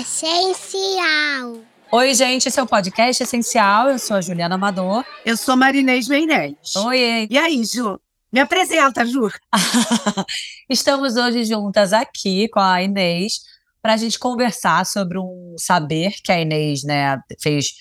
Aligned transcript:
essencial. 0.00 1.60
Oi, 1.92 2.14
gente, 2.14 2.48
esse 2.48 2.58
é 2.58 2.62
o 2.62 2.66
podcast 2.66 3.22
Essencial. 3.22 3.90
Eu 3.90 3.98
sou 3.98 4.16
a 4.16 4.20
Juliana 4.22 4.54
Amador. 4.54 5.04
Eu 5.26 5.36
sou 5.36 5.56
Marinês 5.56 6.08
Meirelles. 6.08 6.74
Oi. 6.76 7.28
E 7.30 7.36
aí, 7.36 7.62
Ju? 7.64 8.00
Me 8.32 8.40
apresenta, 8.40 9.04
Ju. 9.04 9.30
Estamos 10.70 11.16
hoje 11.16 11.44
juntas 11.44 11.92
aqui 11.92 12.48
com 12.48 12.60
a 12.60 12.82
Inês 12.82 13.40
para 13.82 13.92
a 13.92 13.96
gente 13.98 14.18
conversar 14.18 14.86
sobre 14.86 15.18
um 15.18 15.54
saber 15.58 16.14
que 16.24 16.32
a 16.32 16.40
Inês, 16.40 16.82
né, 16.82 17.20
fez, 17.38 17.74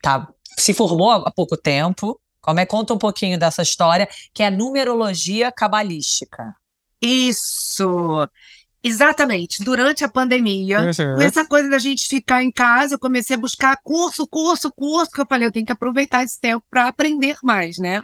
tá, 0.00 0.28
se 0.56 0.72
formou 0.72 1.10
há 1.10 1.32
pouco 1.32 1.56
tempo. 1.56 2.18
Como 2.40 2.60
é? 2.60 2.66
Conta 2.66 2.94
um 2.94 2.98
pouquinho 2.98 3.38
dessa 3.38 3.62
história, 3.62 4.08
que 4.32 4.42
é 4.42 4.46
a 4.46 4.50
numerologia 4.52 5.50
cabalística. 5.50 6.54
Isso. 7.02 8.28
Exatamente. 8.86 9.64
Durante 9.64 10.04
a 10.04 10.08
pandemia, 10.08 10.80
uhum. 10.80 11.16
com 11.16 11.22
essa 11.22 11.46
coisa 11.46 11.70
da 11.70 11.78
gente 11.78 12.06
ficar 12.06 12.44
em 12.44 12.52
casa, 12.52 12.96
eu 12.96 12.98
comecei 12.98 13.34
a 13.34 13.38
buscar 13.38 13.78
curso, 13.82 14.26
curso, 14.26 14.70
curso, 14.70 15.10
que 15.10 15.22
eu 15.22 15.26
falei, 15.26 15.48
eu 15.48 15.52
tenho 15.52 15.64
que 15.64 15.72
aproveitar 15.72 16.22
esse 16.22 16.38
tempo 16.38 16.62
para 16.70 16.86
aprender 16.86 17.38
mais, 17.42 17.78
né? 17.78 18.02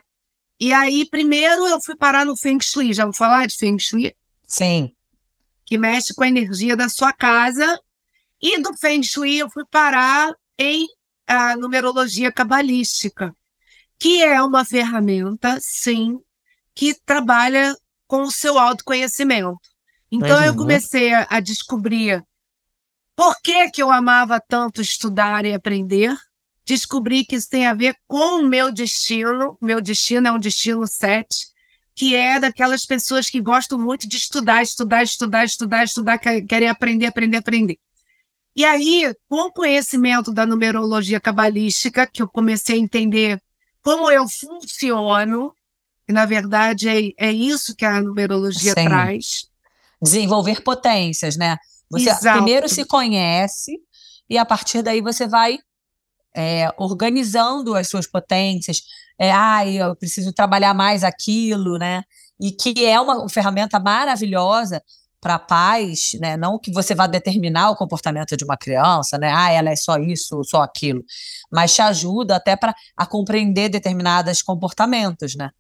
E 0.59 0.73
aí, 0.73 1.05
primeiro, 1.05 1.67
eu 1.67 1.81
fui 1.83 1.95
parar 1.95 2.25
no 2.25 2.35
Feng 2.35 2.59
Shui. 2.63 2.95
Já 2.95 3.05
vou 3.05 3.13
falar 3.13 3.47
de 3.47 3.57
Feng 3.57 3.79
Shui? 3.79 4.15
Sim. 4.47 4.93
Que 5.67 5.77
mexe 5.77 6.15
com 6.15 6.25
a 6.25 6.29
energia 6.29 6.75
da 6.75 6.89
sua 6.89 7.13
casa. 7.13 7.79
E 8.41 8.61
do 8.63 8.75
Feng 8.75 9.03
Shui, 9.03 9.39
eu 9.39 9.51
fui 9.51 9.65
parar 9.71 10.35
em 10.59 10.87
a 11.27 11.57
numerologia 11.57 12.33
cabalística, 12.33 13.35
que 13.99 14.23
é 14.23 14.43
uma 14.43 14.65
ferramenta, 14.65 15.59
sim, 15.61 16.19
que 16.75 16.95
trabalha 17.05 17.77
com 18.07 18.23
o 18.23 18.33
seu 18.33 18.59
autoconhecimento. 18.59 19.70
Então 20.11 20.43
eu 20.43 20.57
comecei 20.57 21.15
a, 21.15 21.27
a 21.31 21.41
descobrir 21.41 22.25
por 23.15 23.37
que, 23.43 23.71
que 23.71 23.83
eu 23.83 23.91
amava 23.91 24.41
tanto 24.41 24.81
estudar 24.81 25.45
e 25.45 25.53
aprender. 25.53 26.17
Descobri 26.65 27.25
que 27.25 27.37
isso 27.37 27.49
tem 27.49 27.67
a 27.67 27.75
ver 27.75 27.95
com 28.09 28.41
o 28.41 28.49
meu 28.49 28.73
destino. 28.73 29.57
Meu 29.61 29.81
destino 29.81 30.29
é 30.29 30.33
um 30.33 30.39
destino 30.39 30.87
7, 30.87 31.49
que 31.95 32.15
é 32.15 32.41
daquelas 32.41 32.87
pessoas 32.87 33.29
que 33.29 33.41
gostam 33.41 33.79
muito 33.79 34.09
de 34.09 34.17
estudar, 34.17 34.63
estudar, 34.63 35.03
estudar, 35.03 35.45
estudar, 35.45 35.85
estudar, 35.85 36.19
querem 36.19 36.69
aprender, 36.69 37.07
aprender, 37.07 37.37
aprender. 37.37 37.79
E 38.57 38.65
aí, 38.65 39.15
com 39.29 39.49
o 39.49 39.53
conhecimento 39.53 40.33
da 40.33 40.45
numerologia 40.45 41.21
cabalística, 41.21 42.07
que 42.07 42.23
eu 42.23 42.29
comecei 42.29 42.77
a 42.77 42.81
entender 42.81 43.41
como 43.83 44.11
eu 44.11 44.27
funciono, 44.29 45.55
e 46.09 46.13
na 46.13 46.27
verdade 46.27 46.89
é, 46.89 47.13
é 47.17 47.33
isso 47.33 47.77
que 47.77 47.85
a 47.85 48.01
numerologia 48.01 48.75
Sim. 48.75 48.85
traz 48.85 49.50
desenvolver 50.03 50.63
potências, 50.63 51.37
né? 51.37 51.57
Você 51.91 52.11
Exato. 52.11 52.37
primeiro 52.37 52.69
se 52.69 52.85
conhece 52.85 53.79
e 54.29 54.39
a 54.39 54.45
partir 54.45 54.83
daí 54.83 55.01
você 55.01 55.27
vai 55.27 55.59
é, 56.35 56.73
organizando 56.79 57.75
as 57.75 57.89
suas 57.89 58.07
potências. 58.07 58.83
É, 59.19 59.33
ah, 59.33 59.67
eu 59.67 59.97
preciso 59.97 60.33
trabalhar 60.33 60.73
mais 60.73 61.03
aquilo, 61.03 61.77
né? 61.79 62.03
E 62.41 62.53
que 62.53 62.85
é 62.85 62.99
uma 63.01 63.29
ferramenta 63.29 63.79
maravilhosa 63.79 64.83
para 65.21 65.39
pais, 65.39 66.13
né? 66.19 66.37
Não 66.37 66.59
que 66.59 66.73
você 66.73 66.95
vá 66.95 67.07
determinar 67.07 67.71
o 67.71 67.77
comportamento 67.77 68.37
de 68.37 68.45
uma 68.45 68.57
criança, 68.57 69.19
né? 69.19 69.31
Ah, 69.35 69.51
ela 69.51 69.71
é 69.71 69.77
só 69.77 69.99
isso, 69.99 70.43
só 70.45 70.63
aquilo, 70.63 71.05
mas 71.53 71.75
te 71.75 71.83
ajuda 71.83 72.37
até 72.37 72.57
para 72.57 72.75
a 72.97 73.05
compreender 73.05 73.69
determinados 73.69 74.41
comportamentos, 74.41 75.37
né? 75.37 75.51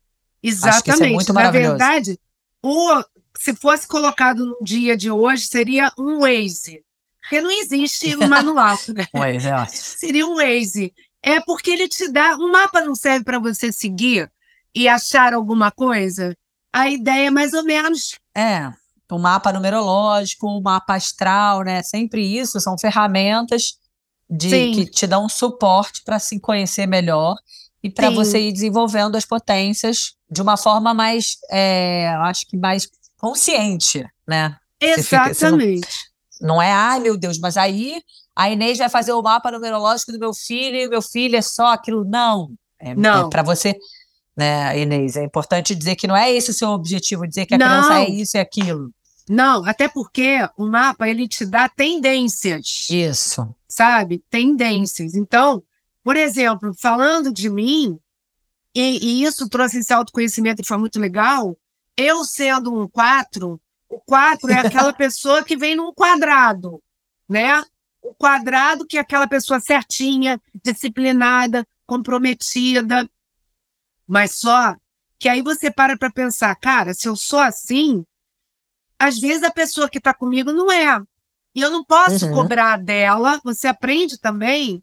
Exatamente. 0.42 0.90
Acho 0.90 0.98
que 0.98 1.04
é 1.04 1.12
muito 1.12 1.32
Na 1.34 1.50
verdade, 1.50 2.18
o, 2.62 3.02
se 3.38 3.54
fosse 3.54 3.86
colocado 3.86 4.44
no 4.44 4.56
dia 4.62 4.96
de 4.96 5.10
hoje, 5.10 5.46
seria 5.46 5.92
um 5.98 6.20
Waze. 6.20 6.82
Porque 7.20 7.40
não 7.40 7.50
existe 7.50 8.16
um 8.16 8.26
manual, 8.28 8.76
né? 8.94 9.06
Waze, 9.14 9.48
é 9.48 9.66
Seria 9.66 10.26
um 10.26 10.36
Waze. 10.36 10.92
É 11.22 11.40
porque 11.40 11.70
ele 11.70 11.88
te 11.88 12.08
dá. 12.08 12.36
Um 12.36 12.50
mapa 12.50 12.80
não 12.80 12.94
serve 12.94 13.24
para 13.24 13.38
você 13.38 13.70
seguir 13.72 14.30
e 14.74 14.88
achar 14.88 15.34
alguma 15.34 15.70
coisa. 15.70 16.34
A 16.72 16.88
ideia 16.88 17.26
é 17.26 17.30
mais 17.30 17.52
ou 17.52 17.64
menos. 17.64 18.18
É. 18.36 18.70
O 19.10 19.18
mapa 19.18 19.52
numerológico, 19.52 20.46
o 20.46 20.62
mapa 20.62 20.94
astral, 20.94 21.62
né? 21.62 21.82
Sempre 21.82 22.24
isso, 22.24 22.60
são 22.60 22.78
ferramentas 22.78 23.74
de, 24.30 24.70
que 24.70 24.86
te 24.86 25.06
dão 25.06 25.28
suporte 25.28 26.02
para 26.04 26.18
se 26.20 26.38
conhecer 26.38 26.86
melhor 26.86 27.34
e 27.82 27.90
para 27.90 28.10
você 28.10 28.38
ir 28.40 28.52
desenvolvendo 28.52 29.16
as 29.16 29.24
potências 29.24 30.14
de 30.30 30.40
uma 30.40 30.56
forma 30.56 30.94
mais, 30.94 31.38
é, 31.50 32.08
acho 32.20 32.46
que 32.46 32.56
mais 32.56 32.86
consciente, 33.20 34.04
né? 34.26 34.56
Exatamente. 34.80 35.88
não, 36.40 36.54
não, 36.54 36.62
é, 36.62 36.72
ai 36.72 37.00
meu 37.00 37.16
Deus, 37.16 37.38
mas 37.38 37.56
aí 37.56 38.02
a 38.34 38.50
Inês 38.50 38.78
vai 38.78 38.88
fazer 38.88 39.12
o 39.12 39.22
mapa 39.22 39.50
numerológico 39.50 40.12
do 40.12 40.18
meu 40.18 40.32
filho 40.32 40.76
e 40.76 40.88
meu 40.88 41.02
filho 41.02 41.36
é 41.36 41.42
só 41.42 41.74
aquilo. 41.74 42.04
Não. 42.04 42.50
É, 42.78 42.94
não. 42.94 43.26
É 43.26 43.30
para 43.30 43.42
você, 43.42 43.76
né, 44.34 44.78
Inês? 44.80 45.16
É 45.16 45.24
importante 45.24 45.74
dizer 45.74 45.96
que 45.96 46.06
não 46.06 46.16
é 46.16 46.32
esse 46.32 46.50
o 46.50 46.54
seu 46.54 46.70
objetivo, 46.70 47.26
dizer 47.26 47.44
que 47.44 47.54
a 47.54 47.58
não. 47.58 47.66
criança 47.66 48.00
é 48.00 48.10
isso 48.10 48.36
e 48.36 48.40
aquilo. 48.40 48.90
Não, 49.28 49.64
até 49.64 49.86
porque 49.88 50.38
o 50.56 50.66
mapa 50.66 51.08
ele 51.08 51.28
te 51.28 51.44
dá 51.44 51.68
tendências. 51.68 52.88
Isso. 52.90 53.54
Sabe? 53.68 54.24
Tendências. 54.30 55.14
Então, 55.14 55.62
por 56.02 56.16
exemplo, 56.16 56.72
falando 56.76 57.32
de 57.32 57.48
mim, 57.48 57.98
e, 58.74 58.98
e 59.04 59.24
isso 59.24 59.48
trouxe 59.48 59.78
esse 59.78 59.92
autoconhecimento 59.92 60.62
e 60.62 60.66
foi 60.66 60.78
muito 60.78 60.98
legal, 60.98 61.56
eu 62.00 62.24
sendo 62.24 62.74
um 62.74 62.88
quatro, 62.88 63.60
o 63.88 63.98
quatro 64.00 64.50
é 64.50 64.58
aquela 64.58 64.92
pessoa 64.94 65.44
que 65.44 65.56
vem 65.56 65.74
num 65.74 65.92
quadrado, 65.92 66.82
né? 67.28 67.62
O 68.02 68.14
quadrado 68.14 68.86
que 68.86 68.96
é 68.96 69.00
aquela 69.00 69.26
pessoa 69.26 69.60
certinha, 69.60 70.40
disciplinada, 70.64 71.66
comprometida. 71.86 73.08
Mas 74.06 74.36
só 74.36 74.74
que 75.18 75.28
aí 75.28 75.42
você 75.42 75.70
para 75.70 75.98
para 75.98 76.10
pensar, 76.10 76.54
cara, 76.56 76.94
se 76.94 77.06
eu 77.06 77.14
sou 77.14 77.40
assim, 77.40 78.04
às 78.98 79.18
vezes 79.18 79.42
a 79.42 79.50
pessoa 79.50 79.88
que 79.88 79.98
está 79.98 80.14
comigo 80.14 80.52
não 80.52 80.70
é. 80.70 81.02
E 81.54 81.60
eu 81.60 81.70
não 81.70 81.84
posso 81.84 82.26
uhum. 82.26 82.34
cobrar 82.34 82.76
dela. 82.78 83.40
Você 83.44 83.66
aprende 83.66 84.18
também 84.18 84.82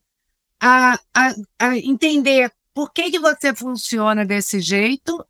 a, 0.60 1.00
a, 1.14 1.34
a 1.60 1.78
entender 1.78 2.52
por 2.74 2.92
que, 2.92 3.10
que 3.10 3.20
você 3.20 3.56
funciona 3.56 4.26
desse 4.26 4.60
jeito 4.60 5.26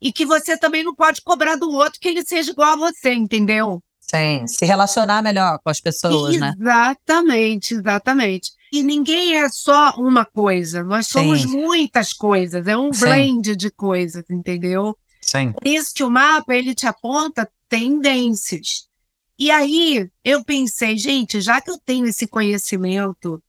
e 0.00 0.12
que 0.12 0.24
você 0.24 0.56
também 0.56 0.84
não 0.84 0.94
pode 0.94 1.20
cobrar 1.22 1.56
do 1.56 1.70
outro 1.70 2.00
que 2.00 2.08
ele 2.08 2.24
seja 2.24 2.50
igual 2.50 2.72
a 2.72 2.76
você, 2.76 3.12
entendeu? 3.12 3.82
Sim, 4.00 4.46
se 4.46 4.64
relacionar 4.64 5.22
melhor 5.22 5.58
com 5.62 5.68
as 5.68 5.80
pessoas, 5.80 6.34
exatamente, 6.34 6.40
né? 6.40 6.54
Exatamente, 6.60 7.74
exatamente. 7.74 8.52
E 8.72 8.82
ninguém 8.82 9.36
é 9.36 9.48
só 9.48 9.90
uma 9.98 10.24
coisa, 10.24 10.82
nós 10.82 11.06
somos 11.08 11.42
Sim. 11.42 11.48
muitas 11.48 12.12
coisas, 12.12 12.66
é 12.66 12.76
um 12.76 12.92
Sim. 12.92 13.00
blend 13.04 13.56
de 13.56 13.70
coisas, 13.70 14.24
entendeu? 14.30 14.96
Sim. 15.20 15.52
Por 15.52 15.66
isso 15.66 15.92
que 15.94 16.02
o 16.02 16.10
mapa, 16.10 16.54
ele 16.54 16.74
te 16.74 16.86
aponta 16.86 17.50
tendências. 17.68 18.88
E 19.38 19.50
aí, 19.50 20.10
eu 20.24 20.42
pensei, 20.42 20.96
gente, 20.96 21.40
já 21.40 21.60
que 21.60 21.70
eu 21.70 21.78
tenho 21.78 22.06
esse 22.06 22.26
conhecimento, 22.26 23.42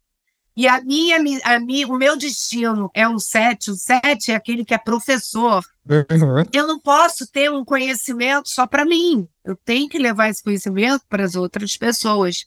e 0.62 0.68
a 0.68 0.82
minha, 0.82 1.18
a 1.44 1.60
minha, 1.60 1.88
o 1.88 1.98
meu 1.98 2.18
destino 2.18 2.92
é 2.94 3.08
um 3.08 3.18
sete, 3.18 3.72
o 3.72 3.76
sete 3.76 4.32
é 4.32 4.36
aquele 4.36 4.66
que 4.66 4.74
é 4.74 4.78
professor, 4.78 5.64
Uhum. 5.90 6.44
Eu 6.54 6.68
não 6.68 6.80
posso 6.80 7.26
ter 7.26 7.52
um 7.52 7.66
conhecimento 7.66 8.48
só 8.48 8.68
para 8.68 8.86
mim. 8.86 9.28
Eu 9.44 9.56
tenho 9.56 9.90
que 9.90 9.98
levar 9.98 10.30
esse 10.30 10.44
conhecimento 10.44 11.04
para 11.10 11.26
as 11.26 11.36
outras 11.36 11.76
pessoas. 11.76 12.46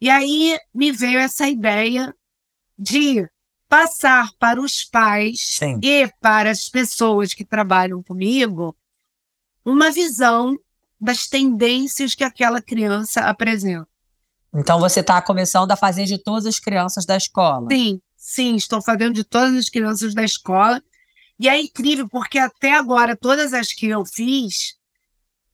E 0.00 0.08
aí 0.08 0.56
me 0.72 0.92
veio 0.92 1.18
essa 1.18 1.48
ideia 1.48 2.14
de 2.78 3.28
passar 3.68 4.30
para 4.38 4.60
os 4.60 4.84
pais 4.84 5.40
Sim. 5.40 5.80
e 5.82 6.06
para 6.20 6.50
as 6.50 6.68
pessoas 6.68 7.34
que 7.34 7.44
trabalham 7.44 8.00
comigo 8.02 8.76
uma 9.64 9.90
visão 9.90 10.56
das 11.00 11.26
tendências 11.26 12.14
que 12.14 12.22
aquela 12.22 12.62
criança 12.62 13.22
apresenta. 13.22 13.88
Então 14.56 14.80
você 14.80 15.00
está 15.00 15.20
começando 15.20 15.70
a 15.70 15.76
fazer 15.76 16.04
de 16.04 16.18
todas 16.18 16.46
as 16.46 16.58
crianças 16.58 17.04
da 17.04 17.16
escola? 17.16 17.68
Sim, 17.70 18.00
sim, 18.16 18.56
estou 18.56 18.80
fazendo 18.82 19.14
de 19.14 19.24
todas 19.24 19.54
as 19.54 19.68
crianças 19.68 20.14
da 20.14 20.24
escola 20.24 20.82
e 21.38 21.48
é 21.48 21.60
incrível, 21.60 22.08
porque 22.08 22.38
até 22.38 22.72
agora, 22.72 23.16
todas 23.16 23.52
as 23.52 23.72
que 23.72 23.86
eu 23.86 24.04
fiz, 24.06 24.76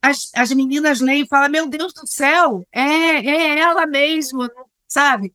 as, 0.00 0.30
as 0.34 0.52
meninas 0.52 1.00
leem 1.00 1.22
e 1.22 1.26
falam: 1.26 1.50
Meu 1.50 1.68
Deus 1.68 1.92
do 1.92 2.06
céu, 2.06 2.64
é, 2.72 2.80
é 2.80 3.58
ela 3.58 3.86
mesmo, 3.86 4.48
sabe? 4.86 5.34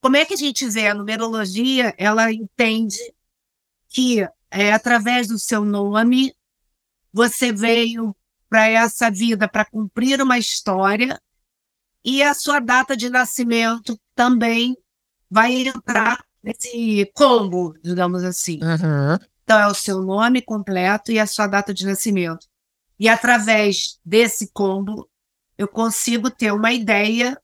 Como 0.00 0.16
é 0.16 0.24
que 0.24 0.34
a 0.34 0.36
gente 0.36 0.68
vê? 0.68 0.88
A 0.88 0.94
numerologia, 0.94 1.94
ela 1.96 2.32
entende 2.32 2.98
que 3.88 4.26
é 4.50 4.72
através 4.72 5.28
do 5.28 5.38
seu 5.38 5.64
nome, 5.64 6.34
você 7.12 7.52
veio 7.52 8.14
para 8.48 8.68
essa 8.68 9.10
vida 9.10 9.48
para 9.48 9.64
cumprir 9.64 10.20
uma 10.20 10.38
história 10.38 11.20
e 12.04 12.22
a 12.22 12.34
sua 12.34 12.60
data 12.60 12.96
de 12.96 13.08
nascimento 13.08 13.98
também 14.14 14.76
vai 15.30 15.66
entrar 15.66 16.22
nesse 16.42 17.10
combo, 17.14 17.74
digamos 17.82 18.22
assim. 18.22 18.60
Uhum. 18.62 19.18
Então, 19.42 19.58
é 19.58 19.66
o 19.66 19.74
seu 19.74 20.02
nome 20.02 20.42
completo 20.42 21.10
e 21.10 21.18
a 21.18 21.26
sua 21.26 21.46
data 21.46 21.72
de 21.72 21.86
nascimento. 21.86 22.46
E 22.98 23.08
através 23.08 23.98
desse 24.04 24.50
combo, 24.52 25.08
eu 25.56 25.66
consigo 25.66 26.30
ter 26.30 26.52
uma 26.52 26.72
ideia 26.72 27.40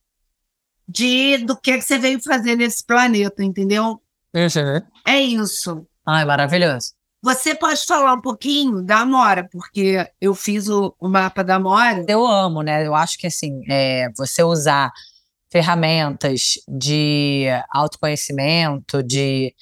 de 0.87 1.39
do 1.39 1.57
que, 1.57 1.81
você 1.81 1.99
veio 1.99 2.21
fazer 2.23 2.57
nesse 2.57 2.85
planeta, 2.85 3.43
entendeu? 3.43 4.01
Uhum. 4.35 4.83
É 5.07 5.21
isso. 5.21 5.87
Ai, 6.07 6.25
maravilhoso. 6.25 6.93
Você 7.23 7.55
pode 7.55 7.85
falar 7.85 8.15
um 8.15 8.21
pouquinho 8.21 8.83
da 8.83 9.01
Amora, 9.01 9.49
porque 9.53 10.07
eu 10.21 10.35
fiz 10.35 10.69
o, 10.69 10.95
o 10.99 11.09
mapa 11.09 11.45
da 11.45 11.57
Amora. 11.57 12.05
Eu 12.09 12.27
amo, 12.27 12.63
né? 12.63 12.87
Eu 12.87 12.95
acho 12.95 13.19
que 13.19 13.27
assim, 13.27 13.61
é, 13.71 14.09
você 14.17 14.43
usar 14.43 14.91
ferramentas 15.51 16.55
de 16.67 17.47
autoconhecimento, 17.71 19.03
de 19.03 19.55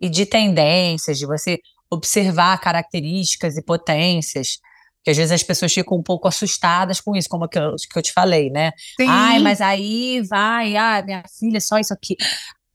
e 0.00 0.08
de 0.08 0.26
tendências, 0.26 1.18
de 1.18 1.26
você 1.26 1.58
observar 1.90 2.60
características 2.60 3.56
e 3.56 3.62
potências, 3.62 4.58
que 5.02 5.10
às 5.10 5.16
vezes 5.16 5.32
as 5.32 5.42
pessoas 5.42 5.72
ficam 5.72 5.96
um 5.96 6.02
pouco 6.02 6.28
assustadas 6.28 7.00
com 7.00 7.14
isso, 7.14 7.28
como 7.28 7.48
que 7.48 7.58
eu, 7.58 7.74
que 7.90 7.98
eu 7.98 8.02
te 8.02 8.12
falei, 8.12 8.50
né? 8.50 8.72
Sim. 8.98 9.06
Ai, 9.08 9.38
mas 9.38 9.60
aí 9.60 10.22
vai, 10.22 10.76
ah, 10.76 11.02
minha 11.04 11.22
filha, 11.38 11.60
só 11.60 11.78
isso 11.78 11.92
aqui. 11.92 12.16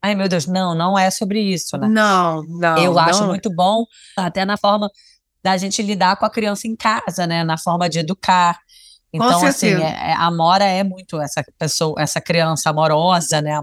Ai, 0.01 0.15
meu 0.15 0.29
Deus, 0.29 0.45
não, 0.47 0.73
não 0.73 0.97
é 0.97 1.09
sobre 1.11 1.41
isso, 1.41 1.77
né? 1.77 1.87
Não, 1.87 2.43
não. 2.43 2.77
Eu 2.77 2.93
não. 2.93 2.99
acho 2.99 3.25
muito 3.25 3.49
bom, 3.53 3.85
até 4.15 4.45
na 4.45 4.57
forma 4.57 4.89
da 5.43 5.57
gente 5.57 5.81
lidar 5.81 6.15
com 6.17 6.25
a 6.25 6.29
criança 6.29 6.67
em 6.67 6.75
casa, 6.75 7.27
né? 7.27 7.43
Na 7.43 7.57
forma 7.57 7.89
de 7.89 7.99
educar. 7.99 8.59
Então, 9.11 9.45
assim, 9.45 9.73
é, 9.73 10.11
é, 10.11 10.13
a 10.13 10.29
Mora 10.29 10.65
é 10.65 10.83
muito 10.83 11.19
essa 11.19 11.43
pessoa, 11.57 11.99
essa 11.99 12.21
criança 12.21 12.69
amorosa, 12.69 13.41
né? 13.41 13.59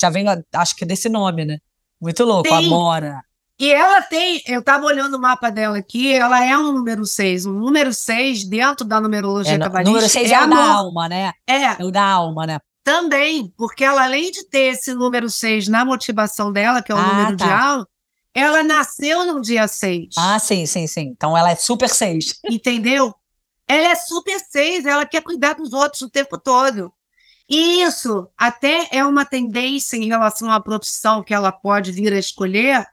Já 0.00 0.10
vem, 0.10 0.26
acho 0.54 0.76
que 0.76 0.84
desse 0.84 1.08
nome, 1.08 1.44
né? 1.44 1.58
Muito 2.00 2.24
louco, 2.24 2.48
Sim. 2.48 2.66
Amora. 2.66 3.22
E 3.58 3.70
ela 3.70 4.00
tem, 4.00 4.40
eu 4.46 4.60
estava 4.60 4.86
olhando 4.86 5.18
o 5.18 5.20
mapa 5.20 5.50
dela 5.50 5.76
aqui, 5.76 6.14
ela 6.14 6.42
é 6.42 6.56
um 6.56 6.72
número 6.72 7.04
6. 7.04 7.44
Um 7.44 7.52
número 7.52 7.92
6, 7.92 8.44
dentro 8.44 8.86
da 8.86 8.98
numerologia 9.00 9.54
é, 9.54 9.58
cabalística. 9.58 9.90
Número 9.90 10.08
6 10.08 10.30
é, 10.30 10.34
é 10.34 10.44
o 10.46 10.48
da 10.48 10.72
alma, 10.72 11.08
né? 11.08 11.32
É. 11.46 11.64
É 11.64 11.84
o 11.84 11.90
da 11.90 12.02
alma, 12.02 12.46
né? 12.46 12.58
Também, 12.90 13.54
porque 13.56 13.84
ela, 13.84 14.02
além 14.02 14.32
de 14.32 14.42
ter 14.48 14.72
esse 14.72 14.92
número 14.92 15.30
6 15.30 15.68
na 15.68 15.84
motivação 15.84 16.52
dela, 16.52 16.82
que 16.82 16.90
é 16.90 16.94
o 16.96 16.98
ah, 16.98 17.06
número 17.06 17.36
tá. 17.36 17.44
de 17.44 17.52
alma, 17.52 17.88
ela 18.34 18.64
nasceu 18.64 19.24
no 19.24 19.40
dia 19.40 19.68
6. 19.68 20.08
Ah, 20.18 20.40
sim, 20.40 20.66
sim, 20.66 20.88
sim. 20.88 21.02
Então 21.02 21.38
ela 21.38 21.52
é 21.52 21.54
super 21.54 21.88
6. 21.88 22.40
Entendeu? 22.50 23.14
Ela 23.68 23.92
é 23.92 23.94
super 23.94 24.40
6, 24.40 24.86
ela 24.86 25.06
quer 25.06 25.22
cuidar 25.22 25.52
dos 25.52 25.72
outros 25.72 26.02
o 26.02 26.10
tempo 26.10 26.36
todo. 26.36 26.92
E 27.48 27.80
isso 27.80 28.28
até 28.36 28.88
é 28.90 29.06
uma 29.06 29.24
tendência 29.24 29.96
em 29.96 30.08
relação 30.08 30.50
à 30.50 30.58
profissão 30.58 31.22
que 31.22 31.32
ela 31.32 31.52
pode 31.52 31.92
vir 31.92 32.12
a 32.12 32.18
escolher, 32.18 32.84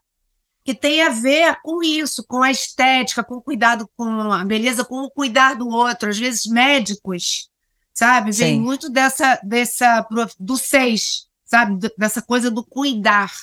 que 0.63 0.75
tem 0.75 1.01
a 1.01 1.09
ver 1.09 1.57
com 1.63 1.81
isso, 1.81 2.23
com 2.23 2.43
a 2.43 2.51
estética, 2.51 3.23
com 3.23 3.37
o 3.37 3.41
cuidado 3.41 3.89
com 3.97 4.31
a 4.31 4.45
beleza, 4.45 4.85
com 4.85 4.97
o 4.97 5.09
cuidar 5.09 5.55
do 5.55 5.67
outro. 5.67 6.07
Às 6.07 6.19
vezes, 6.19 6.45
médicos, 6.45 7.49
sabe, 7.97 8.31
Sim. 8.31 8.43
vem 8.43 8.61
muito 8.61 8.91
dessa, 8.91 9.39
dessa 9.43 10.07
do 10.39 10.55
seis, 10.55 11.25
sabe, 11.43 11.79
dessa 11.97 12.21
coisa 12.21 12.51
do 12.51 12.63
cuidar. 12.63 13.33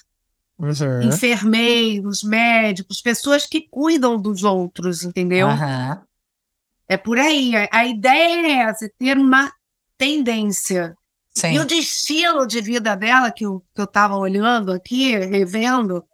Uhum. 0.56 1.02
Enfermeiros, 1.02 2.22
médicos, 2.22 3.00
pessoas 3.00 3.46
que 3.46 3.62
cuidam 3.68 4.16
dos 4.16 4.44
outros, 4.44 5.02
entendeu? 5.02 5.48
Uhum. 5.48 6.00
É 6.88 6.96
por 6.96 7.18
aí. 7.18 7.56
A, 7.56 7.68
a 7.72 7.84
ideia 7.84 8.46
é 8.46 8.52
essa, 8.68 8.88
ter 8.96 9.18
uma 9.18 9.52
tendência. 9.98 10.96
Sim. 11.34 11.54
E 11.54 11.58
o 11.58 11.64
destino 11.64 12.46
de 12.46 12.60
vida 12.60 12.94
dela, 12.94 13.32
que 13.32 13.44
eu 13.44 13.60
estava 13.76 14.16
olhando 14.16 14.70
aqui, 14.70 15.16
revendo, 15.16 16.04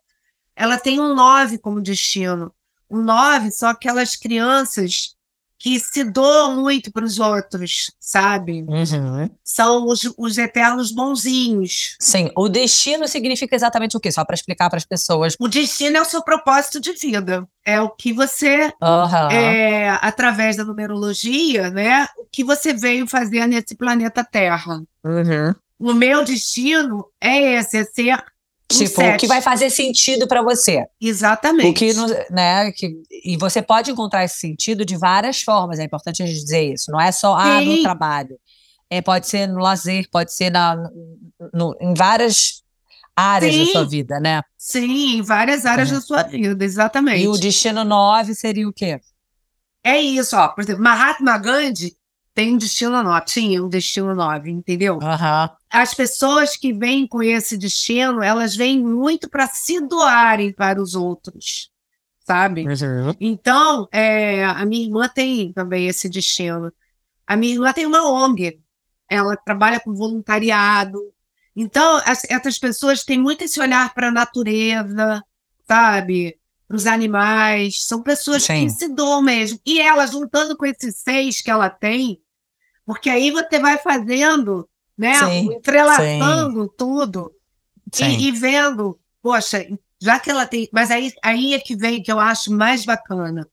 ela 0.57 0.79
tem 0.79 0.99
um 0.99 1.15
nove 1.15 1.59
como 1.59 1.79
destino. 1.79 2.51
Um 2.89 3.03
nove 3.03 3.51
são 3.51 3.69
aquelas 3.69 4.17
crianças 4.17 5.15
que 5.61 5.79
se 5.79 6.03
doam 6.03 6.57
muito 6.57 6.91
para 6.91 7.05
os 7.05 7.19
outros, 7.19 7.93
sabe? 8.01 8.63
Uhum. 8.63 9.29
São 9.45 9.87
os, 9.87 10.11
os 10.17 10.39
eternos 10.39 10.91
bonzinhos. 10.91 11.97
Sim, 12.01 12.31
o 12.35 12.49
destino 12.49 13.07
significa 13.07 13.55
exatamente 13.55 13.95
o 13.95 14.01
quê? 14.01 14.11
Só 14.11 14.25
para 14.25 14.35
explicar 14.35 14.71
para 14.71 14.79
as 14.79 14.87
pessoas. 14.87 15.37
O 15.39 15.49
destino 15.49 15.99
é 15.99 16.01
o 16.01 16.07
seu 16.07 16.23
propósito 16.25 16.81
de 16.81 16.95
vida. 16.95 17.47
É 17.63 17.79
o 17.79 17.91
que 17.91 18.11
você, 18.11 18.73
uhum. 18.83 19.31
é, 19.31 19.91
através 20.01 20.57
da 20.57 20.65
numerologia, 20.65 21.69
né? 21.69 22.09
O 22.17 22.25
que 22.33 22.43
você 22.43 22.73
veio 22.73 23.07
fazer 23.07 23.47
nesse 23.47 23.75
planeta 23.75 24.25
Terra. 24.25 24.83
Uhum. 25.05 25.55
O 25.79 25.93
meu 25.93 26.25
destino 26.25 27.05
é 27.21 27.59
esse, 27.59 27.77
é 27.77 27.85
ser 27.85 28.25
Tipo, 28.71 29.03
o 29.03 29.17
que 29.17 29.27
vai 29.27 29.43
fazer 29.43 29.69
sentido 29.69 30.29
para 30.29 30.43
você. 30.43 30.85
Exatamente. 31.01 31.71
O 31.71 31.75
que, 31.75 31.93
né, 32.33 32.71
que, 32.71 33.03
e 33.25 33.37
você 33.37 33.61
pode 33.61 33.91
encontrar 33.91 34.25
esse 34.25 34.39
sentido 34.39 34.85
de 34.85 34.97
várias 34.97 35.43
formas, 35.43 35.81
é 35.81 35.85
importante 35.85 36.23
a 36.23 36.27
gente 36.27 36.41
dizer 36.41 36.73
isso. 36.73 36.91
Não 36.93 37.01
é 37.01 37.11
só 37.11 37.35
ah, 37.35 37.61
no 37.61 37.83
trabalho. 37.83 38.39
É, 38.89 39.03
pode 39.03 39.27
ser 39.27 39.49
no 39.49 39.59
lazer, 39.59 40.09
pode 40.11 40.33
ser 40.33 40.51
na, 40.51 40.77
no, 41.53 41.77
em 41.81 41.95
várias 41.95 42.63
áreas 43.15 43.55
Sim. 43.55 43.67
da 43.67 43.73
sua 43.73 43.85
vida, 43.85 44.21
né? 44.21 44.43
Sim, 44.57 45.17
em 45.17 45.23
várias 45.23 45.67
áreas 45.67 45.91
da 45.91 46.01
sua 46.01 46.23
vida, 46.23 46.65
exatamente. 46.65 47.25
E 47.25 47.29
o 47.29 47.37
destino 47.37 47.85
9 47.85 48.35
seria 48.35 48.69
o 48.69 48.73
quê? 48.73 49.01
É 49.83 50.01
isso, 50.01 50.37
ó. 50.37 50.49
Por 50.49 50.63
exemplo, 50.63 50.83
Mahatma 50.83 51.39
Gandhi 51.39 51.97
tem 52.35 52.55
um 52.55 52.57
destino 52.57 53.03
9, 53.03 53.25
tinha 53.27 53.65
um 53.65 53.69
destino 53.69 54.15
9, 54.15 54.51
entendeu? 54.51 54.95
Uhum. 54.95 55.49
As 55.69 55.95
pessoas 55.95 56.57
que 56.57 56.73
vêm 56.73 57.07
com 57.07 57.23
esse 57.23 57.57
destino, 57.57 58.23
elas 58.23 58.57
vêm 58.57 58.83
muito 58.83 59.29
para 59.29 59.47
se 59.47 59.81
doarem 59.81 60.53
para 60.53 60.81
os 60.81 60.95
outros, 60.95 61.71
sabe? 62.21 62.67
Uhum. 62.67 63.15
Então, 63.21 63.89
é, 63.93 64.45
a 64.45 64.65
minha 64.65 64.87
irmã 64.87 65.09
tem 65.09 65.53
também 65.53 65.87
esse 65.87 66.09
destino. 66.09 66.73
A 67.27 67.37
minha 67.37 67.55
irmã 67.55 67.73
tem 67.73 67.87
uma 67.87 68.09
ONG, 68.11 68.61
ela 69.09 69.37
trabalha 69.37 69.81
com 69.81 69.95
voluntariado. 69.95 70.99
Então, 71.55 72.01
as, 72.07 72.25
essas 72.25 72.59
pessoas 72.59 73.05
têm 73.05 73.19
muito 73.19 73.43
esse 73.45 73.61
olhar 73.61 73.93
para 73.93 74.09
a 74.09 74.13
natureza, 74.13 75.23
sabe? 75.69 76.39
Para 76.67 76.77
os 76.77 76.87
animais. 76.87 77.83
São 77.83 78.03
pessoas 78.03 78.45
Sim. 78.45 78.67
que 78.67 78.71
se 78.71 78.89
doam 78.89 79.21
mesmo. 79.21 79.61
E 79.67 79.81
ela, 79.81 80.07
juntando 80.07 80.57
com 80.57 80.65
esses 80.65 80.97
seis 80.97 81.41
que 81.43 81.51
ela 81.51 81.69
tem, 81.69 82.21
porque 82.91 83.09
aí 83.09 83.31
você 83.31 83.61
vai 83.61 83.79
fazendo, 83.79 84.69
né? 84.99 85.15
Sim, 85.15 85.53
entrelaçando 85.55 86.65
sim. 86.65 86.71
tudo 86.77 87.33
e, 88.01 88.27
e, 88.27 88.33
vendo, 88.33 88.99
poxa, 89.23 89.65
já 90.01 90.19
que 90.19 90.29
ela 90.29 90.45
tem. 90.45 90.69
Mas 90.73 90.91
aí, 90.91 91.13
aí 91.23 91.55
é 91.55 91.61
que 91.61 91.77
vem 91.77 92.03
que 92.03 92.11
eu 92.11 92.19
acho 92.19 92.53
mais 92.53 92.85
bacana. 92.85 93.49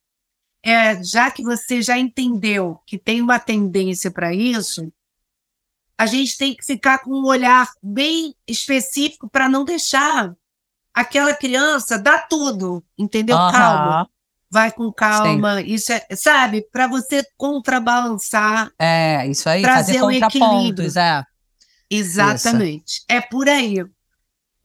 É, 0.65 1.03
já 1.03 1.29
que 1.29 1.43
você 1.43 1.83
já 1.83 1.99
entendeu 1.99 2.79
que 2.83 2.97
tem 2.97 3.21
uma 3.21 3.37
tendência 3.37 4.09
para 4.09 4.33
isso, 4.33 4.91
a 5.95 6.07
gente 6.07 6.35
tem 6.35 6.55
que 6.55 6.65
ficar 6.65 7.03
com 7.03 7.11
um 7.11 7.27
olhar 7.27 7.69
bem 7.79 8.33
específico 8.47 9.29
para 9.29 9.47
não 9.47 9.63
deixar 9.63 10.35
aquela 10.91 11.35
criança 11.35 11.99
dar 11.99 12.27
tudo, 12.27 12.83
entendeu? 12.97 13.37
Uhum. 13.37 13.51
Calma 13.51 14.09
vai 14.49 14.71
com 14.71 14.91
calma. 14.91 15.57
Sim. 15.57 15.65
Isso 15.67 15.91
é, 15.91 16.05
sabe, 16.15 16.61
para 16.71 16.87
você 16.87 17.23
contrabalançar. 17.37 18.71
É, 18.79 19.27
isso 19.27 19.49
aí, 19.49 19.63
fazer 19.63 20.01
um 20.01 20.11
contrapontos, 20.11 20.95
é. 20.95 21.23
Exatamente. 21.89 22.97
Isso. 22.97 23.05
É 23.07 23.21
por 23.21 23.47
aí. 23.47 23.83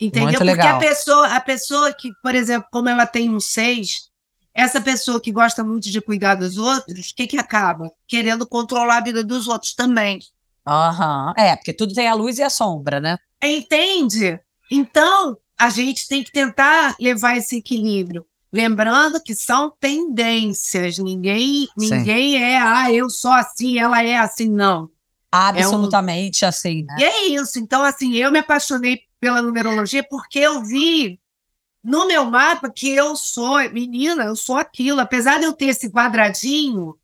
Entendeu? 0.01 0.25
Muito 0.25 0.39
Porque 0.39 0.51
legal. 0.51 0.77
a 0.77 0.81
pessoa, 0.81 1.27
a 1.29 1.41
pessoa 1.41 1.93
que, 1.93 2.11
por 2.23 2.35
exemplo, 2.35 2.69
como 2.73 2.89
ela 2.89 3.07
tem 3.07 3.31
um 3.31 3.39
seis, 3.39 4.11
essa 4.53 4.81
pessoa 4.81 5.21
que 5.21 5.31
gosta 5.31 5.63
muito 5.63 5.89
de 5.91 6.01
cuidar 6.01 6.35
dos 6.35 6.59
outros, 6.59 7.11
o 7.11 7.15
que 7.15 7.27
que 7.27 7.39
acaba? 7.39 7.91
Querendo 8.07 8.47
controlar 8.47 8.99
a 8.99 9.03
vida 9.03 9.23
dos 9.23 9.47
outros 9.47 9.75
também. 9.75 10.19
Aham. 10.67 11.33
É, 11.37 11.55
porque 11.57 11.73
tudo 11.73 11.95
tem 11.95 12.09
a 12.09 12.15
luz 12.15 12.39
e 12.39 12.43
a 12.43 12.51
sombra, 12.51 13.01
né? 13.01 13.17
Entende? 13.43 14.41
Então, 14.71 15.37
a 15.59 15.71
gente 15.71 16.09
tem 16.09 16.23
que 16.25 16.33
tentar 16.33 16.97
levar 16.99 17.37
esse 17.37 17.59
equilíbrio. 17.59 18.27
Lembrando 18.53 19.23
que 19.23 19.35
são 19.35 19.73
tendências, 19.81 20.99
ninguém, 20.99 21.67
ninguém 21.77 22.43
é, 22.43 22.59
ah, 22.59 22.93
eu 22.93 23.09
sou 23.09 23.33
assim, 23.33 23.79
ela 23.79 24.03
é 24.03 24.17
assim, 24.17 24.49
não. 24.49 24.91
Absolutamente 25.31 26.45
é 26.45 26.47
um... 26.47 26.49
assim, 26.51 26.85
né? 26.85 26.97
E 26.99 27.05
é 27.05 27.27
isso. 27.29 27.59
Então, 27.59 27.83
assim, 27.83 28.15
eu 28.15 28.31
me 28.31 28.41
apaixonei 28.41 29.01
pela 29.19 29.41
numerologia 29.41 30.05
porque 30.07 30.39
eu 30.39 30.63
vi 30.63 31.19
no 31.83 32.07
meu 32.07 32.27
mapa 32.27 32.71
que 32.71 32.91
eu 32.91 33.17
sou, 33.17 33.59
menina, 33.71 34.25
eu 34.25 34.37
sou 34.37 34.57
aquilo. 34.57 35.01
Apesar 35.01 35.39
de 35.39 35.47
eu 35.47 35.55
ter 35.55 35.67
esse 35.67 35.91
quadradinho, 35.91 36.95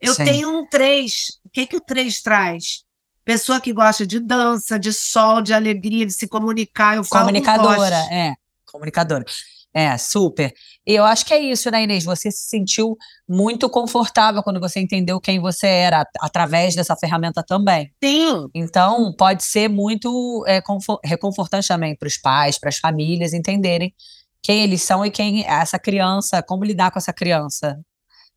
eu 0.00 0.14
Sim. 0.14 0.24
tenho 0.24 0.56
um 0.56 0.66
três. 0.66 1.40
O 1.44 1.50
que, 1.50 1.66
que 1.66 1.76
o 1.76 1.80
três 1.80 2.22
traz? 2.22 2.84
Pessoa 3.24 3.60
que 3.60 3.72
gosta 3.72 4.06
de 4.06 4.20
dança, 4.20 4.78
de 4.78 4.92
sol, 4.92 5.42
de 5.42 5.52
alegria, 5.52 6.06
de 6.06 6.12
se 6.12 6.28
comunicar. 6.28 6.96
Eu 6.96 7.04
falo 7.04 7.26
Comunicadora, 7.26 7.96
é. 8.10 8.34
Comunicadora. 8.64 9.24
É, 9.74 9.96
super. 9.96 10.52
E 10.86 10.94
eu 10.94 11.04
acho 11.04 11.24
que 11.24 11.32
é 11.32 11.38
isso, 11.38 11.70
né, 11.70 11.84
Inês? 11.84 12.04
Você 12.04 12.30
se 12.30 12.48
sentiu 12.48 12.96
muito 13.26 13.70
confortável 13.70 14.42
quando 14.42 14.60
você 14.60 14.80
entendeu 14.80 15.18
quem 15.18 15.40
você 15.40 15.66
era, 15.66 16.04
através 16.20 16.74
dessa 16.74 16.94
ferramenta 16.94 17.42
também. 17.42 17.90
Sim. 18.04 18.48
Então, 18.54 19.14
pode 19.16 19.42
ser 19.44 19.68
muito 19.68 20.44
é, 20.46 20.60
reconfortante 21.02 21.68
também 21.68 21.96
para 21.96 22.06
os 22.06 22.18
pais, 22.18 22.58
para 22.58 22.68
as 22.68 22.76
famílias 22.76 23.32
entenderem 23.32 23.94
quem 24.42 24.62
eles 24.62 24.82
são 24.82 25.06
e 25.06 25.10
quem 25.10 25.42
é 25.42 25.52
essa 25.52 25.78
criança, 25.78 26.42
como 26.42 26.64
lidar 26.64 26.90
com 26.90 26.98
essa 26.98 27.12
criança 27.12 27.78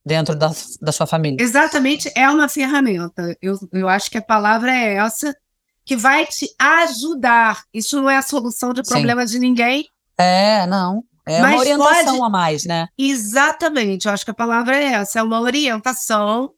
dentro 0.06 0.36
da, 0.36 0.52
da 0.80 0.92
sua 0.92 1.08
família. 1.08 1.44
Exatamente, 1.44 2.12
é 2.16 2.30
uma 2.30 2.48
ferramenta. 2.48 3.36
Eu, 3.42 3.58
eu 3.74 3.90
acho 3.90 4.10
que 4.10 4.18
a 4.20 4.22
palavra 4.22 4.72
é 4.72 4.94
essa. 4.98 5.36
que 5.84 5.96
vai 5.96 6.26
te 6.26 6.48
ajudar. 6.60 7.64
Isso 7.74 8.00
não 8.02 8.10
é 8.10 8.18
a 8.18 8.22
solução 8.22 8.72
de 8.72 8.84
problema 8.84 9.26
de 9.26 9.38
ninguém. 9.40 9.86
É, 10.18 10.66
não. 10.68 11.04
É 11.26 11.42
Mas 11.42 11.54
uma 11.54 11.60
orientação 11.60 12.18
pode... 12.18 12.22
a 12.22 12.30
mais, 12.30 12.66
né? 12.66 12.88
Exatamente. 12.98 14.06
Eu 14.06 14.14
acho 14.14 14.24
que 14.24 14.32
a 14.32 14.36
palavra 14.36 14.76
é 14.76 14.94
essa, 14.94 15.20
é 15.20 15.24
uma 15.24 15.40
orientação. 15.40 16.52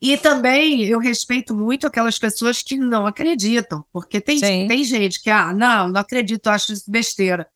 E 0.00 0.16
também 0.16 0.82
eu 0.84 0.98
respeito 0.98 1.54
muito 1.54 1.86
aquelas 1.86 2.18
pessoas 2.18 2.62
que 2.62 2.76
não 2.76 3.06
acreditam, 3.06 3.84
porque 3.92 4.20
tem, 4.20 4.40
tem 4.40 4.82
gente 4.82 5.22
que, 5.22 5.28
ah, 5.28 5.52
não, 5.52 5.88
não 5.88 6.00
acredito, 6.00 6.48
acho 6.48 6.72
isso 6.72 6.90
besteira. 6.90 7.46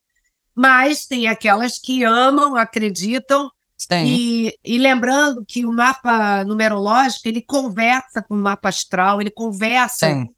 Mas 0.54 1.06
tem 1.06 1.26
aquelas 1.26 1.78
que 1.78 2.04
amam, 2.04 2.54
acreditam. 2.54 3.50
E, 3.90 4.54
e 4.64 4.78
lembrando 4.78 5.44
que 5.46 5.66
o 5.66 5.72
mapa 5.72 6.44
numerológico, 6.44 7.28
ele 7.28 7.42
conversa 7.42 8.22
com 8.22 8.34
o 8.34 8.38
mapa 8.38 8.68
astral, 8.68 9.20
ele 9.20 9.30
conversa 9.30 10.08
Sim 10.08 10.28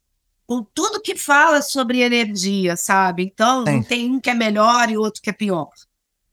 com 0.47 0.63
tudo 0.63 1.01
que 1.01 1.15
fala 1.17 1.61
sobre 1.61 1.99
energia, 1.99 2.77
sabe? 2.77 3.23
Então, 3.23 3.65
Sim. 3.65 3.71
não 3.73 3.83
tem 3.83 4.09
um 4.09 4.19
que 4.19 4.29
é 4.29 4.33
melhor 4.33 4.89
e 4.89 4.97
outro 4.97 5.21
que 5.21 5.29
é 5.29 5.33
pior. 5.33 5.69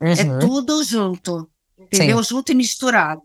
É 0.01 0.05
uhum. 0.05 0.37
É 0.37 0.39
tudo 0.39 0.83
junto, 0.85 1.51
entendeu? 1.79 2.23
Sim. 2.23 2.35
Junto 2.35 2.53
e 2.53 2.55
misturado. 2.55 3.23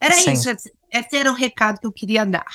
Era 0.00 0.14
Sim. 0.14 0.32
isso, 0.32 0.50
esse 0.50 1.16
era 1.16 1.30
o 1.30 1.34
recado 1.34 1.80
que 1.80 1.86
eu 1.86 1.92
queria 1.92 2.24
dar. 2.26 2.46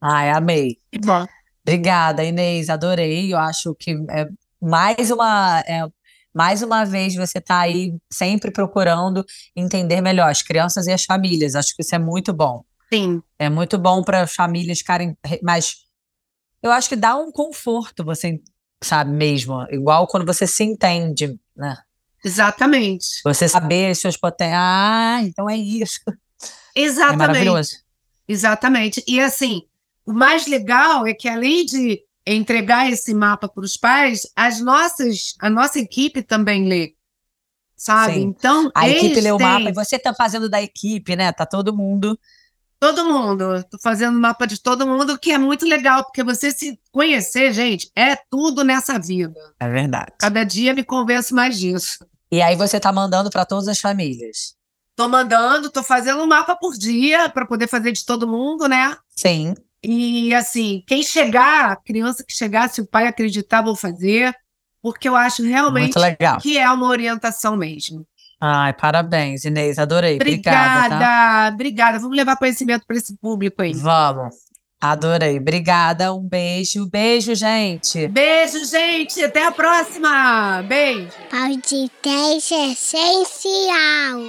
Ai, 0.00 0.30
amei. 0.30 0.78
Que 0.92 0.98
bom. 0.98 1.26
Obrigada, 1.62 2.22
Inês, 2.22 2.68
adorei. 2.68 3.32
Eu 3.32 3.38
acho 3.38 3.74
que 3.74 3.92
é 4.10 4.28
mais 4.60 5.10
uma 5.10 5.60
é, 5.66 5.86
mais 6.34 6.62
uma 6.62 6.84
vez 6.84 7.14
você 7.14 7.38
está 7.38 7.60
aí 7.60 7.94
sempre 8.12 8.50
procurando 8.50 9.24
entender 9.54 10.00
melhor 10.00 10.30
as 10.30 10.42
crianças 10.42 10.86
e 10.86 10.92
as 10.92 11.04
famílias. 11.04 11.54
Acho 11.54 11.74
que 11.74 11.82
isso 11.82 11.94
é 11.94 11.98
muito 11.98 12.32
bom. 12.32 12.62
Sim. 12.92 13.22
É 13.38 13.48
muito 13.48 13.78
bom 13.78 14.02
para 14.02 14.22
as 14.22 14.34
famílias 14.34 14.78
ficarem 14.78 15.16
mais 15.42 15.86
eu 16.62 16.72
acho 16.72 16.88
que 16.88 16.96
dá 16.96 17.16
um 17.16 17.30
conforto, 17.30 18.04
você 18.04 18.40
sabe 18.82 19.12
mesmo, 19.12 19.62
igual 19.70 20.06
quando 20.06 20.26
você 20.26 20.46
se 20.46 20.64
entende, 20.64 21.38
né? 21.56 21.76
Exatamente. 22.24 23.20
Você 23.24 23.48
saber 23.48 23.90
as 23.90 24.00
suas 24.00 24.16
potências. 24.16 24.58
Ah, 24.58 25.18
então 25.22 25.48
é 25.48 25.56
isso. 25.56 26.00
Exatamente. 26.74 27.14
É 27.14 27.16
maravilhoso. 27.16 27.76
Exatamente. 28.28 29.04
E 29.06 29.20
assim, 29.20 29.62
o 30.04 30.12
mais 30.12 30.46
legal 30.46 31.06
é 31.06 31.14
que 31.14 31.28
além 31.28 31.64
de 31.64 32.02
entregar 32.26 32.90
esse 32.90 33.14
mapa 33.14 33.48
para 33.48 33.64
os 33.64 33.76
pais, 33.76 34.22
as 34.34 34.60
nossas, 34.60 35.34
a 35.40 35.48
nossa 35.48 35.78
equipe 35.78 36.22
também 36.22 36.68
lê. 36.68 36.94
Sabe? 37.76 38.14
Sim. 38.14 38.22
Então, 38.22 38.70
a 38.74 38.88
equipe 38.88 39.20
lê 39.20 39.30
o 39.30 39.36
têm... 39.36 39.46
mapa 39.46 39.68
e 39.68 39.72
você 39.72 39.96
está 39.96 40.12
fazendo 40.12 40.48
da 40.48 40.60
equipe, 40.62 41.14
né? 41.14 41.30
Tá 41.30 41.44
todo 41.46 41.76
mundo 41.76 42.18
Todo 42.86 43.04
mundo. 43.04 43.64
Tô 43.68 43.78
fazendo 43.82 44.16
mapa 44.16 44.46
de 44.46 44.60
todo 44.60 44.86
mundo, 44.86 45.18
que 45.18 45.32
é 45.32 45.38
muito 45.38 45.66
legal, 45.66 46.04
porque 46.04 46.22
você 46.22 46.52
se 46.52 46.78
conhecer, 46.92 47.52
gente, 47.52 47.90
é 47.96 48.14
tudo 48.14 48.62
nessa 48.62 48.96
vida. 48.96 49.34
É 49.58 49.68
verdade. 49.68 50.12
Cada 50.20 50.44
dia 50.44 50.72
me 50.72 50.84
convenço 50.84 51.34
mais 51.34 51.58
disso. 51.58 52.06
E 52.30 52.40
aí 52.40 52.54
você 52.54 52.78
tá 52.78 52.92
mandando 52.92 53.28
para 53.28 53.44
todas 53.44 53.66
as 53.66 53.80
famílias? 53.80 54.54
Tô 54.94 55.08
mandando, 55.08 55.68
tô 55.68 55.82
fazendo 55.82 56.22
um 56.22 56.28
mapa 56.28 56.54
por 56.54 56.74
dia 56.74 57.28
para 57.28 57.44
poder 57.44 57.66
fazer 57.66 57.90
de 57.90 58.04
todo 58.04 58.28
mundo, 58.28 58.68
né? 58.68 58.96
Sim. 59.16 59.54
E 59.82 60.32
assim, 60.32 60.84
quem 60.86 61.02
chegar, 61.02 61.82
criança 61.84 62.24
que 62.24 62.32
chegar, 62.32 62.70
se 62.70 62.80
o 62.80 62.86
pai 62.86 63.08
acreditar, 63.08 63.62
vou 63.62 63.74
fazer, 63.74 64.32
porque 64.80 65.08
eu 65.08 65.16
acho 65.16 65.42
realmente 65.42 65.98
que 66.40 66.56
é 66.56 66.70
uma 66.70 66.86
orientação 66.86 67.56
mesmo. 67.56 68.06
Ai, 68.40 68.72
parabéns, 68.74 69.44
Inês, 69.44 69.78
adorei. 69.78 70.16
Obrigada, 70.16 70.86
obrigada. 70.86 70.98
Tá? 70.98 71.50
obrigada. 71.52 71.98
Vamos 71.98 72.16
levar 72.16 72.36
conhecimento 72.36 72.84
para 72.86 72.96
esse 72.96 73.16
público 73.16 73.62
aí. 73.62 73.72
Vamos. 73.72 74.34
Adorei. 74.80 75.38
Obrigada. 75.38 76.12
Um 76.12 76.20
beijo. 76.22 76.86
Beijo, 76.88 77.34
gente. 77.34 78.06
Beijo, 78.08 78.64
gente. 78.66 79.22
Até 79.24 79.46
a 79.46 79.50
próxima. 79.50 80.62
Beijo. 80.62 81.08
Podcast 81.30 82.54
essencial. 82.54 84.20